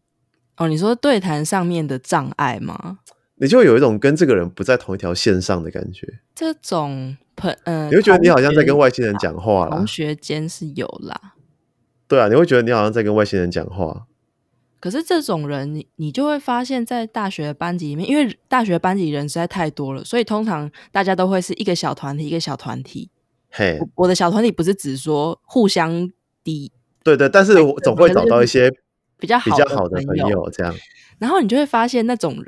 [0.57, 3.01] 哦，你说对谈上面的障碍吗？
[3.35, 9.87] 你就会有一种跟这个人不在同一条线上的感觉，这种朋呃，你会觉得你好像在跟外星人讲话啦同。
[9.87, 11.34] 学间是有啦，
[12.07, 14.07] 对啊，你会觉得你好像在跟外星人讲话。
[14.79, 23.09] 可是这种人，你你就会发现，在大学班级里面，因为大学班级人实在太多了，所以通常大家都会是一个小团体，一个小团体。
[23.49, 26.11] 嘿，我我的小团体不是只说互相
[26.43, 26.71] 敌
[27.03, 28.71] 对对，但是我总会找到一些
[29.19, 30.75] 比较比好的较好的朋友，友，这样。
[31.19, 32.47] 然后你就会发现那种人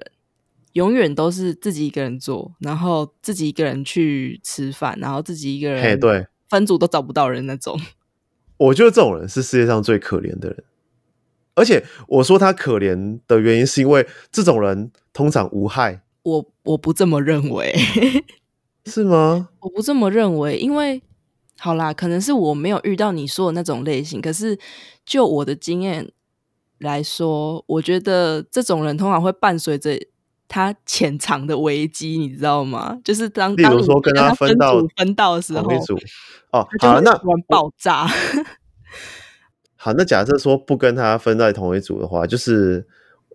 [0.73, 7.81] 永远都是自己一个人做，然后自己一个人去吃饭，然后自己一个嘿，人对，分组都找不到人那种。
[8.59, 10.65] 我觉得这种人是世界上最可怜的人。
[11.55, 17.75] 而且我说他可怜的原因，是因为这种人通常无害，我我不这么认为，
[18.85, 19.49] 是吗？
[19.61, 21.01] 我不这么认为，因为
[21.59, 24.59] 好啦，可能是我没有遇到你说的那种类型，可是
[25.07, 26.13] 就我的经验
[26.79, 29.99] 来说，我觉得这种人通常会伴随着
[30.49, 32.99] 他潜藏的危机，你知道吗？
[33.05, 35.99] 就是当例如当说跟他分分到组分到的时候同，一组
[36.51, 38.07] 哦，好，那会突然爆炸。
[39.77, 42.87] 好，那假设说不跟他分在同一组的话，就是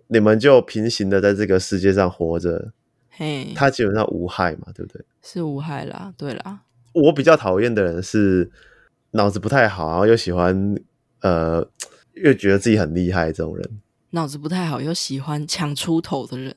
[0.08, 2.72] 你们就平行的在这个世界上活着，
[3.08, 5.02] 嘿，他基本上无害嘛，对不对？
[5.22, 6.60] 是无害啦，对啦，
[6.92, 8.50] 我比较讨厌的人是
[9.12, 10.74] 脑子不太好，然后又喜欢
[11.20, 11.66] 呃，
[12.14, 16.54] 又觉得自己很厉害这种人，脑子不太好又喜欢抢出头的人，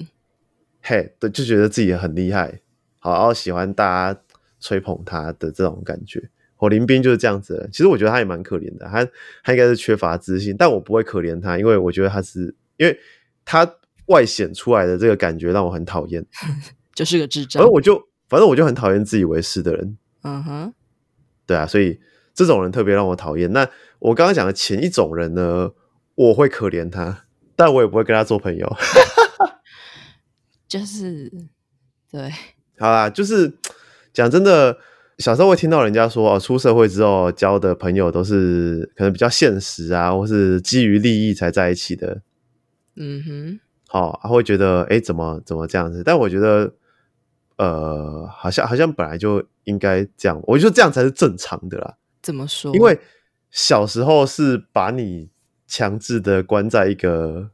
[0.87, 2.61] 嘿，对，就觉得自己很厉害，
[2.99, 4.21] 好，然后喜欢大家
[4.59, 6.29] 吹捧他的这种感觉。
[6.55, 9.03] 火林兵就是这样子的，其实我觉得他也蛮可怜的，他
[9.43, 12.97] 他应该是缺乏自信，但我不会可怜他，因为我觉得他是因为
[13.43, 13.67] 他
[14.05, 16.23] 外显出来的这个感觉让我很讨厌，
[16.93, 17.73] 就是个智障反正。
[17.73, 20.73] 我就反正我就很讨厌自以为是的人，嗯哼，
[21.47, 21.99] 对啊，所以
[22.35, 23.51] 这种人特别让我讨厌。
[23.51, 23.67] 那
[23.97, 25.71] 我刚刚讲的前一种人呢，
[26.13, 28.71] 我会可怜他，但我也不会跟他做朋友。
[30.77, 31.31] 就是
[32.11, 32.29] 对，
[32.77, 33.49] 好啦，就是
[34.11, 34.77] 讲真的，
[35.19, 42.21] 小时候会听到人家说哦，出社会之后交的朋友都是可能比较现实啊，或是基于利益才在一起的。
[42.97, 46.03] 嗯哼，好、啊，会觉得哎，诶怎么怎么这样子？
[46.03, 46.73] 但我觉得，
[47.55, 51.95] 呃，好像好像本来就应该这样，我觉得这样才是正常的啦。
[52.21, 52.75] 怎么说？
[52.75, 52.99] 因为
[53.49, 55.29] 小时候是把你
[55.67, 57.51] 强制的关在一个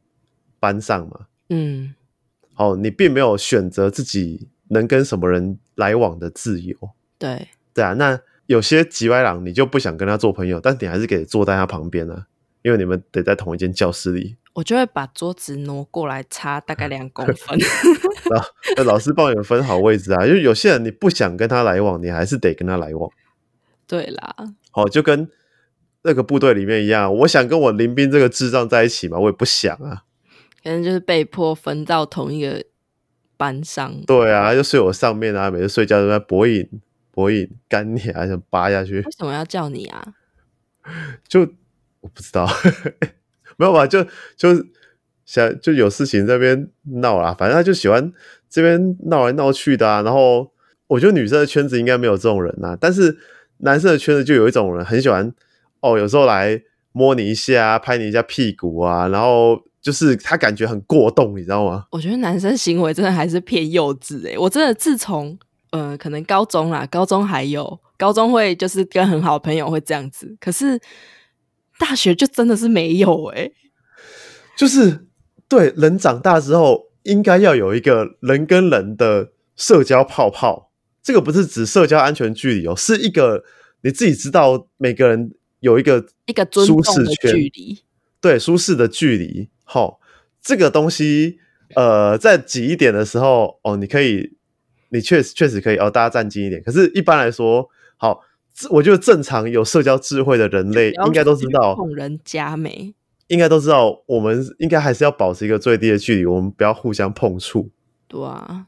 [0.59, 1.93] 班上嘛，嗯，
[2.61, 6.75] 哦，你并没有选择自己能跟什么人来往的自由。
[7.17, 12.27] 对，对啊，那有些吉歪郎你就不想跟他做朋友，但你还是可以坐在他旁边啊，
[12.61, 14.35] 因为你们得在同一间教室里。
[14.53, 17.57] 我就会把桌子挪过来，差大概两公分。
[18.29, 23.09] 然后那老师帮你们分好位置啊，因为有些人你不想跟他来往，你还是得跟他来往。
[23.87, 24.35] 对啦，
[24.71, 25.29] 好、就跟
[26.03, 30.03] 那个部队里面一样，我想跟我林斌这个智障在一起嘛，我也不想啊。
[30.63, 32.63] 可能就是被迫分到同一个
[33.37, 33.93] 班上。
[34.05, 36.67] 对啊，就睡我上面啊，每次睡觉都在博饮
[37.11, 40.13] 博饮干你啊，想扒下去为，什么要叫你啊？
[41.27, 41.41] 就
[42.01, 42.47] 我不知道，
[43.57, 43.85] 没有吧？
[43.85, 44.03] 就
[44.35, 44.49] 就
[45.25, 46.69] 想就有事情在那边
[47.01, 48.11] 闹啦，反正他就喜欢
[48.49, 50.01] 这边闹来闹去的啊。
[50.01, 50.51] 然后
[50.87, 53.17] 我觉得女生的圈子应该没有这种人呐、但是
[53.57, 55.33] 男生的圈子就有一种人很喜欢
[55.81, 61.85] 哦，有时候来摸你一下，拍你一下屁股啊，然后就是他感觉很过动，你知道吗？
[61.91, 65.37] 我觉得男生行为真的还是偏幼稚诶、我真的自从
[65.71, 70.79] 呃，可能高中啦，高中还有高中会就是跟很好的朋友会这样子，可是
[71.79, 73.53] 大学就真的是没有欸诶、
[74.55, 75.07] 就是
[75.47, 80.71] 对人长大之后，应该要有一个人跟人的社交泡泡。
[81.01, 83.43] 这个不是指社交安全距离哦，是一个
[83.81, 87.79] 你自己知道每个人有一个一个尊舒重的适圈，距离。
[88.21, 89.49] 对舒适的距离。
[89.71, 90.01] 好、
[90.41, 91.39] 这个东西，
[91.75, 94.35] 呃，在挤一点的时候，哦，你可以，
[94.89, 96.61] 你确实确实可以哦，大家站近一点。
[96.61, 98.19] 可是，一般来说，好，
[98.53, 102.93] 这我觉得正常有社交智慧的人类应该都知道，碰人家没？
[103.27, 107.69] 应该都知道，我们应该还是要保持一个最低的距离，我们不要互相碰触。
[108.09, 108.65] 对啊，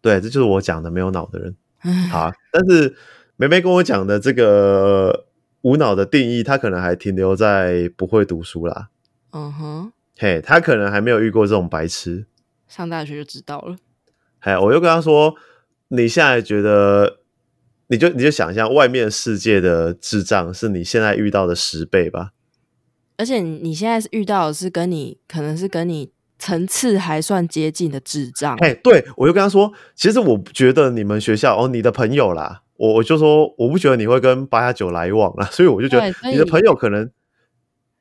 [0.00, 1.54] 对，这就是我讲的没有脑的人。
[1.78, 2.96] 唉好啊，但是
[3.36, 5.26] 梅梅跟我讲的这个
[5.60, 8.88] 无脑的定义，他可能还停留在不会读书啦。
[9.30, 12.26] 嗯哼，嘿，他可能还没有遇过这种白痴。
[12.68, 13.74] 上大学就知道了。
[14.38, 15.34] 嘿，我又跟他说，
[15.88, 17.18] 你现在觉得，
[17.88, 22.30] 你就你就想象外面世界的智障是你现在遇到的十倍吧？
[23.16, 37.10] 而且你你现在是遇到的是跟你可能是跟你层次还算接近的智障，哎，对我就跟他说，其实我不觉得你们学校哦，你的朋友啦，我我就说我不觉得你会跟八加九来往啦，所以我就觉得你的朋友可能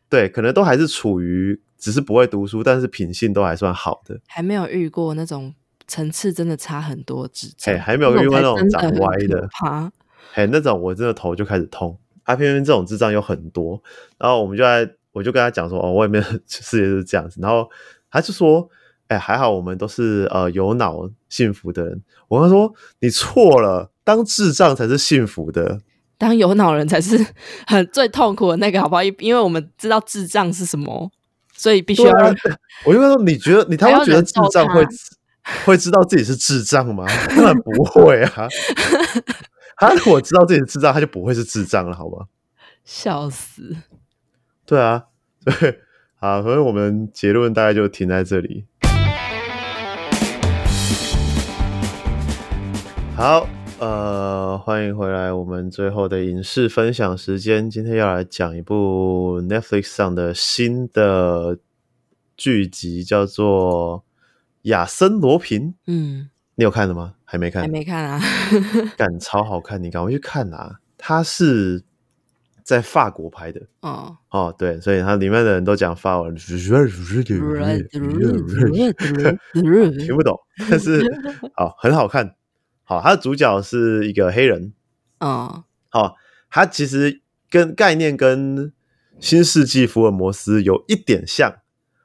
[0.08, 4.18] 对，可能都还是处于只是不会读书，但是品性都还算好的。
[4.28, 5.54] 还没有遇过那种
[5.88, 9.92] 层次真的差很多的智障，哎还没有遇过那种长歪的很可怕。
[10.34, 11.98] 嘿，那种我真的头就开始痛。
[12.24, 13.82] 啊，偏偏这种智障有很多，
[14.20, 17.68] 然后我们就在，我就跟他讲说，哦，外面的 世界是这样子，然后
[18.12, 18.70] 他就说，
[19.08, 22.04] 哎，还好我们都是呃有脑幸福的人。
[22.28, 25.82] 我跟他说，你错了，当智障才是幸福的。
[26.20, 27.18] 当有脑人才是
[27.66, 29.04] 很最痛苦的那个，好不好？
[29.04, 31.12] 因因为我们知道智障是什么，
[31.62, 32.34] 所以必须要对啊
[32.86, 34.84] 我就说，你觉得你他会觉得智障会
[35.64, 37.06] 会知道自己是智障吗？
[37.30, 38.48] 当然不会啊。
[39.78, 42.26] 他如果知道自己是智障，他就不会是智障了，好吗？
[42.84, 43.76] 笑死。
[44.66, 45.04] 对啊，
[45.46, 45.82] 对，
[46.20, 48.66] 好，所以我们结论大概就停在这里。
[53.16, 53.48] 好，
[53.82, 57.68] 呃，欢迎回来，我们最后的影视分享时间。
[57.68, 61.58] 今天要来讲一部 Netflix 上的新的
[62.38, 63.98] 剧集，叫做
[64.70, 65.70] 《亚森罗平》。
[65.88, 67.16] 嗯，你有看了吗？
[67.26, 68.22] 还没看，还没看啊。
[68.96, 70.76] 感超好看，你赶快去看啊！
[70.96, 71.82] 它是
[72.64, 73.64] 在法国拍的。
[73.80, 76.56] 哦，哦，对，所以它里面的人都讲法文， 听
[80.16, 80.40] 不懂，
[80.70, 81.02] 但是
[81.56, 82.36] 好很好看。
[82.92, 84.74] 好，它的主角是一个黑人。
[85.22, 86.18] 哦，好，
[86.50, 88.74] 他其实跟概念跟
[89.18, 91.56] 新世纪福尔摩斯有一点像。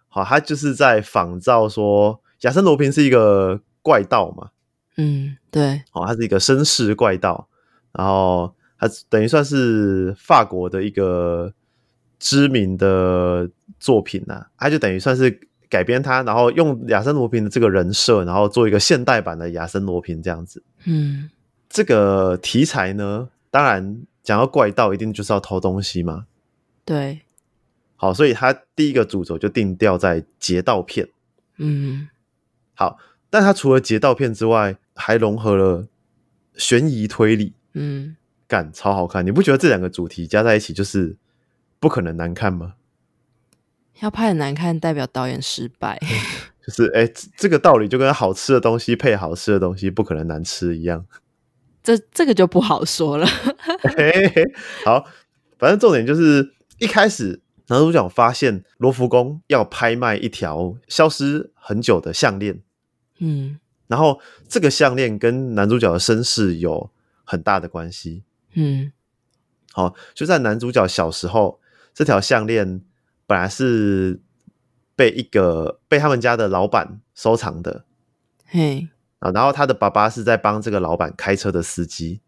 [0.06, 4.50] 好，他就是在仿照说亚森罗平是一个怪盗嘛，
[4.96, 7.48] 嗯，对，哦，他是一个绅士怪盗，
[7.90, 11.52] 然后他等于算是法国的一个
[12.20, 20.62] 知名的作品呐、他就等于算是改编它，然后用亚森罗平的这个人设，然后做一个现代版的亚森罗平这样子。
[20.84, 21.28] 嗯，
[21.68, 26.26] 这个题材呢，当然讲到怪盗，一定就是要偷东西嘛。
[26.84, 27.22] 对，
[27.96, 31.08] 好，所以他第一个主轴就定调在劫盗片。
[31.56, 32.08] 嗯，
[32.74, 32.98] 好，
[33.28, 35.88] 但他除了劫盗片之外，还融合了
[36.56, 37.54] 悬疑推理。
[37.74, 41.16] 嗯，干超好看，你不觉得这两个主题加在一起就是
[41.80, 42.75] 不可能难看吗？
[44.00, 45.98] 要拍很难看，代表导演失败。
[46.66, 51.06] 就是哎、这这个道理就跟好吃的东西配好吃的东西不可能难吃一样。
[51.82, 53.26] 这这个就不好说了。
[54.84, 55.06] 好，
[55.58, 62.60] 反正重点就是一开始男主角发现罗浮宫要拍卖一条消失很久的项链，
[63.20, 66.90] 嗯然后这个项链跟男主角的身世有
[67.22, 68.24] 很大的关系。
[68.54, 68.90] 嗯
[69.72, 71.60] 好，就在男主角小时候，
[71.94, 72.82] 这条项链
[73.26, 74.20] 本来是
[74.94, 77.84] 被一个被他们家的老板收藏的。
[78.46, 82.20] 嘿啊，然后他的爸爸是在帮这个老板开车的司机，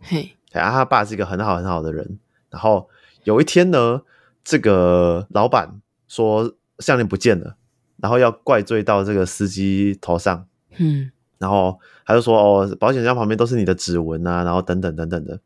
[0.00, 2.18] 嘿，然后他爸是一个很好很好的人。
[2.50, 2.88] 然后
[3.24, 4.02] 有一天呢，
[4.44, 7.56] 这个老板说项链不见了，
[7.96, 10.46] 然后要怪罪到这个司机头上，
[10.76, 15.40] 嗯然后他就说哦，保险箱旁边都是你的指纹啊，然后等等等等的。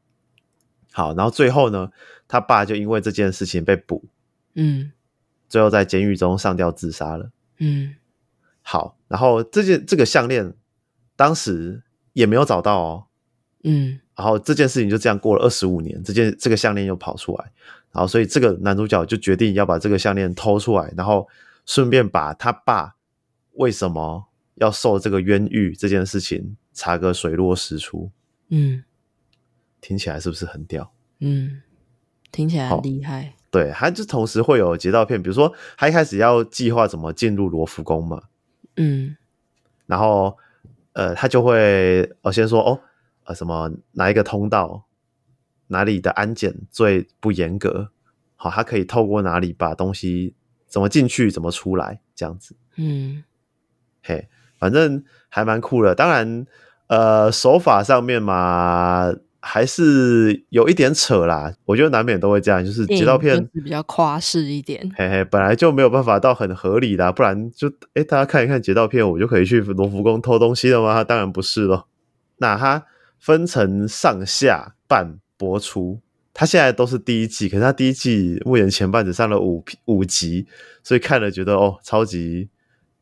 [0.92, 1.90] 好，然后最后呢，
[2.26, 4.04] 他爸就因为这件事情被捕，
[4.54, 4.92] 嗯
[5.49, 7.30] 最后在监狱中上吊自杀了。
[7.59, 7.94] 嗯
[8.62, 10.55] 好，然后这件这个项链
[11.16, 11.82] 当时
[12.12, 13.05] 也没有找到哦。
[13.64, 17.53] 嗯然后这件事情就这样过了二十五年，这件这个项链又跑出来，
[17.92, 21.28] 然后所以这个男主角就决定要把这个项链偷出来，然后
[21.64, 22.96] 顺便把他爸
[23.55, 28.11] 为什么要受这个冤狱这件事情查个水落石出。
[28.49, 28.84] 嗯
[29.80, 30.92] 听起来是不是很屌？
[31.20, 31.62] 嗯，
[32.30, 33.34] 听起来很厉害。
[33.51, 38.22] 对，他就同时会有劫盗片，比如说他一开始要计划怎么进入罗浮宫嘛，
[38.76, 39.16] 嗯
[39.86, 40.36] 然后
[40.92, 42.80] 呃，他就会呃先说哦，
[43.24, 44.84] 呃什么哪一个通道，
[45.68, 47.90] 哪里的安检最不严格，
[48.36, 50.34] 好，他可以透过哪里把东西
[50.66, 53.24] 怎么进去，怎么出来，这样子，嗯
[54.03, 54.28] 嘿，
[54.59, 55.94] 反正还蛮酷的。
[55.94, 56.46] 当然，
[56.88, 59.12] 呃，手法上面嘛，
[59.49, 61.55] 还是有一点扯啦。
[61.64, 64.86] 我觉得难免都会这样，就是电影劫盗片比较夸饰一点。
[64.94, 71.03] 嘿嘿，本来就没有办法到很合理啦，不然就哎大家看一看截盗片，我就可以去罗浮宫偷东西了吗？
[71.03, 71.88] 当然不是咯。
[72.36, 72.84] 那它
[73.18, 76.01] 分成上下半播出，
[76.34, 80.46] 它现在都是第一季，可是它第一季目前前半只上了五五集，
[80.84, 82.51] 所以看了觉得哦，超级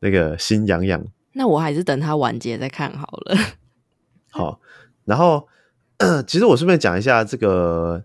[0.01, 1.05] 那个心痒痒。
[1.32, 3.36] 那我还是等它完结再看好了。
[4.30, 4.61] 好，
[5.05, 5.47] 然后
[6.26, 8.05] 其实我顺便讲一下这个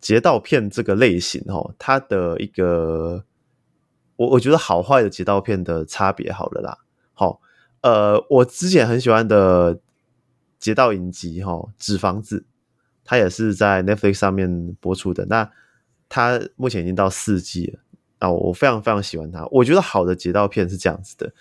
[0.00, 3.24] 劫盗片这个类型哦，它的一个
[4.16, 6.78] 我我觉得好坏的劫盗片的差别好了啦。
[7.14, 7.40] 好，
[7.80, 9.78] 呃，我之前很喜欢的
[10.58, 12.40] 劫盗影集哈，《纸房子》，
[13.04, 15.24] 它也是在 Netflix 上面播出的。
[15.26, 15.50] 那
[16.08, 17.78] 它目前已经到四季了
[18.18, 19.46] 啊，我非常非常喜欢它。
[19.50, 21.32] 我觉得好的劫盗片是这样子的，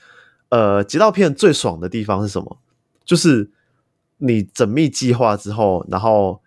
[0.49, 2.57] 呃，劫盗片最爽的地方是什么？
[3.03, 3.51] 就是
[4.19, 6.41] 你缜密计划之后，然后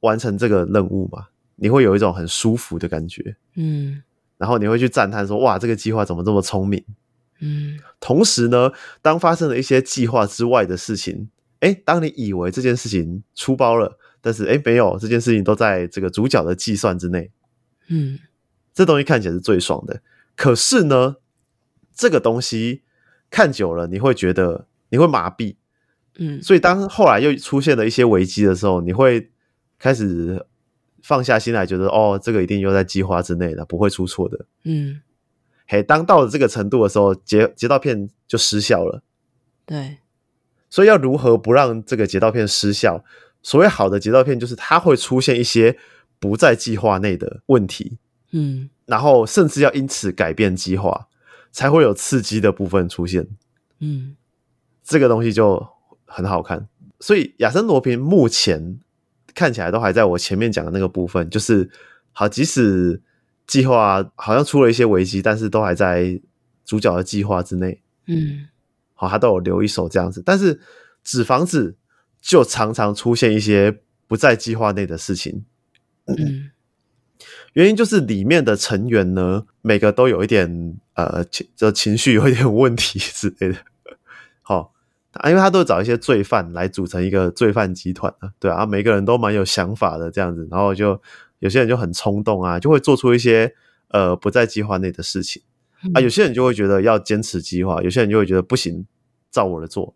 [0.00, 4.02] 完成这个任务嘛，你会有一种很舒服的感觉，嗯。
[4.38, 6.84] 然后你会去赞叹说：“哇，这个计划怎么这么聪明。
[7.40, 17.30] 嗯？”同时呢，当发生了一些计划之外的事情，哎，当你以为这件事情出包了，但是哎，没有，这件事情都在这个主角的计算之内，
[17.86, 18.18] 嗯。
[18.74, 20.02] 这东西看起来是最爽的。
[20.34, 21.16] 可是呢，
[21.94, 22.82] 这个东西
[23.30, 25.54] 看久了，你会觉得你会麻痹，
[26.16, 29.30] 嗯所以当后来又出现了一些危机的时候，你会
[29.78, 30.44] 开始
[31.02, 34.44] 放下心来，觉得哦，这个一定又在计划之内的，不会出错的。
[34.64, 35.00] 嗯，
[35.66, 39.02] 嘿，当到了这个程度的时候，截截到片就失效了。
[39.64, 39.98] 对，
[40.68, 43.04] 所以要如何不让这个截到片失效？
[43.42, 45.76] 所谓好的截到片，就是它会出现一些
[46.20, 47.98] 不在计划内的问题，
[48.30, 51.08] 嗯然后甚至要因此改变计划，
[51.50, 53.26] 才会有刺激的部分出现。
[53.80, 54.16] 嗯
[54.84, 55.66] 这个东西就
[56.12, 56.68] 很好看。
[57.00, 58.78] 所以亚森罗平目前
[59.34, 61.68] 看起来都还在我前面讲的那个部分，就是
[62.12, 63.00] 好，即使
[63.46, 66.20] 计划好像出了一些危机，但是都还在
[66.64, 67.80] 主角的计划之内。
[68.06, 68.48] 嗯
[68.94, 70.22] 好，他都有留一手这样子。
[70.24, 70.60] 但是
[71.02, 71.76] 纸房子
[72.20, 75.44] 就常常出现一些不在计划内的事情，
[76.06, 76.50] 嗯
[77.54, 83.56] 原因就是里面的成员呢，每个都有一点呃情，就情绪有一点问题之类的。
[85.14, 91.00] 好、啊，因为他都找一些罪犯来组成一个罪犯集团啊，对啊，每个人都蛮有想法的这样子，然后就
[91.40, 93.54] 有些人就很冲动啊，就会做出一些
[93.88, 95.42] 呃不在计划内的事情
[95.94, 98.86] 啊，有些人就会觉得要坚持计划，有些人就会觉得不行，
[99.30, 99.94] 照我的做，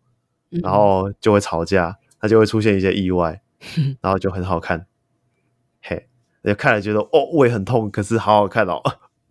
[0.50, 3.40] 嗯然后就会吵架，他就会出现一些意外，
[4.02, 4.86] 然后就很好看，
[5.80, 6.08] 嘿，
[6.44, 8.82] 就看了觉得哦胃很痛，可是好好看哦，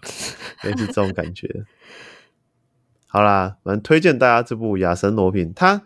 [0.64, 1.48] 类似这种感觉。
[3.16, 5.82] 好啦，反正推荐大家这部《亚森罗平》，他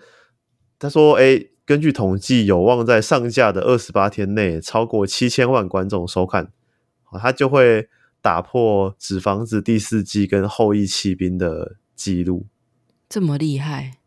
[0.80, 6.52] 他说，哎，根据统计，有望在上架的二十八天内超过七千万观众收看，
[7.04, 7.88] 好，他就会
[8.20, 12.48] 打破《纸房子》第四季跟《后羿弃兵》的记录。
[13.08, 14.00] 这么厉害，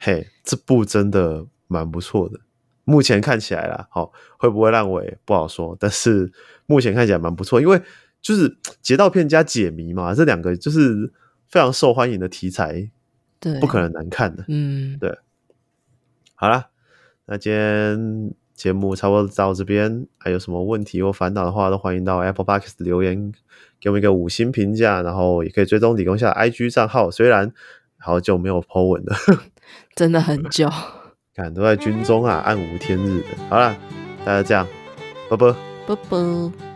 [0.00, 2.40] 嘿，这部真的蛮不错的。
[2.82, 6.32] 目前看起来啦，好、会不会烂尾不好说，但是
[6.66, 7.80] 目前看起来蛮不错，因为
[8.20, 11.12] 就是劫盗片加解谜嘛，这两个就是
[11.48, 12.90] 非常受欢迎的题材，
[13.40, 14.44] 对，不可能难看的。
[14.48, 15.18] 嗯，对
[16.34, 16.68] 好啦，
[17.26, 23.32] 那今天节目差不多到这边，还有什么问题或烦恼的话，都欢迎到 Apple Podcast 留言
[23.80, 27.52] 给我们一个五星评价，然后也可以追踪理工下的 IG 账号，虽然
[27.96, 29.16] 好久没有 po 文了。
[29.96, 30.68] 真的很久，
[31.34, 33.26] 看都在军中啊，暗无天日的。
[33.48, 33.76] 好了，
[34.24, 34.66] 大家这样，
[35.30, 35.54] 拜拜。
[35.86, 36.67] 啵啵。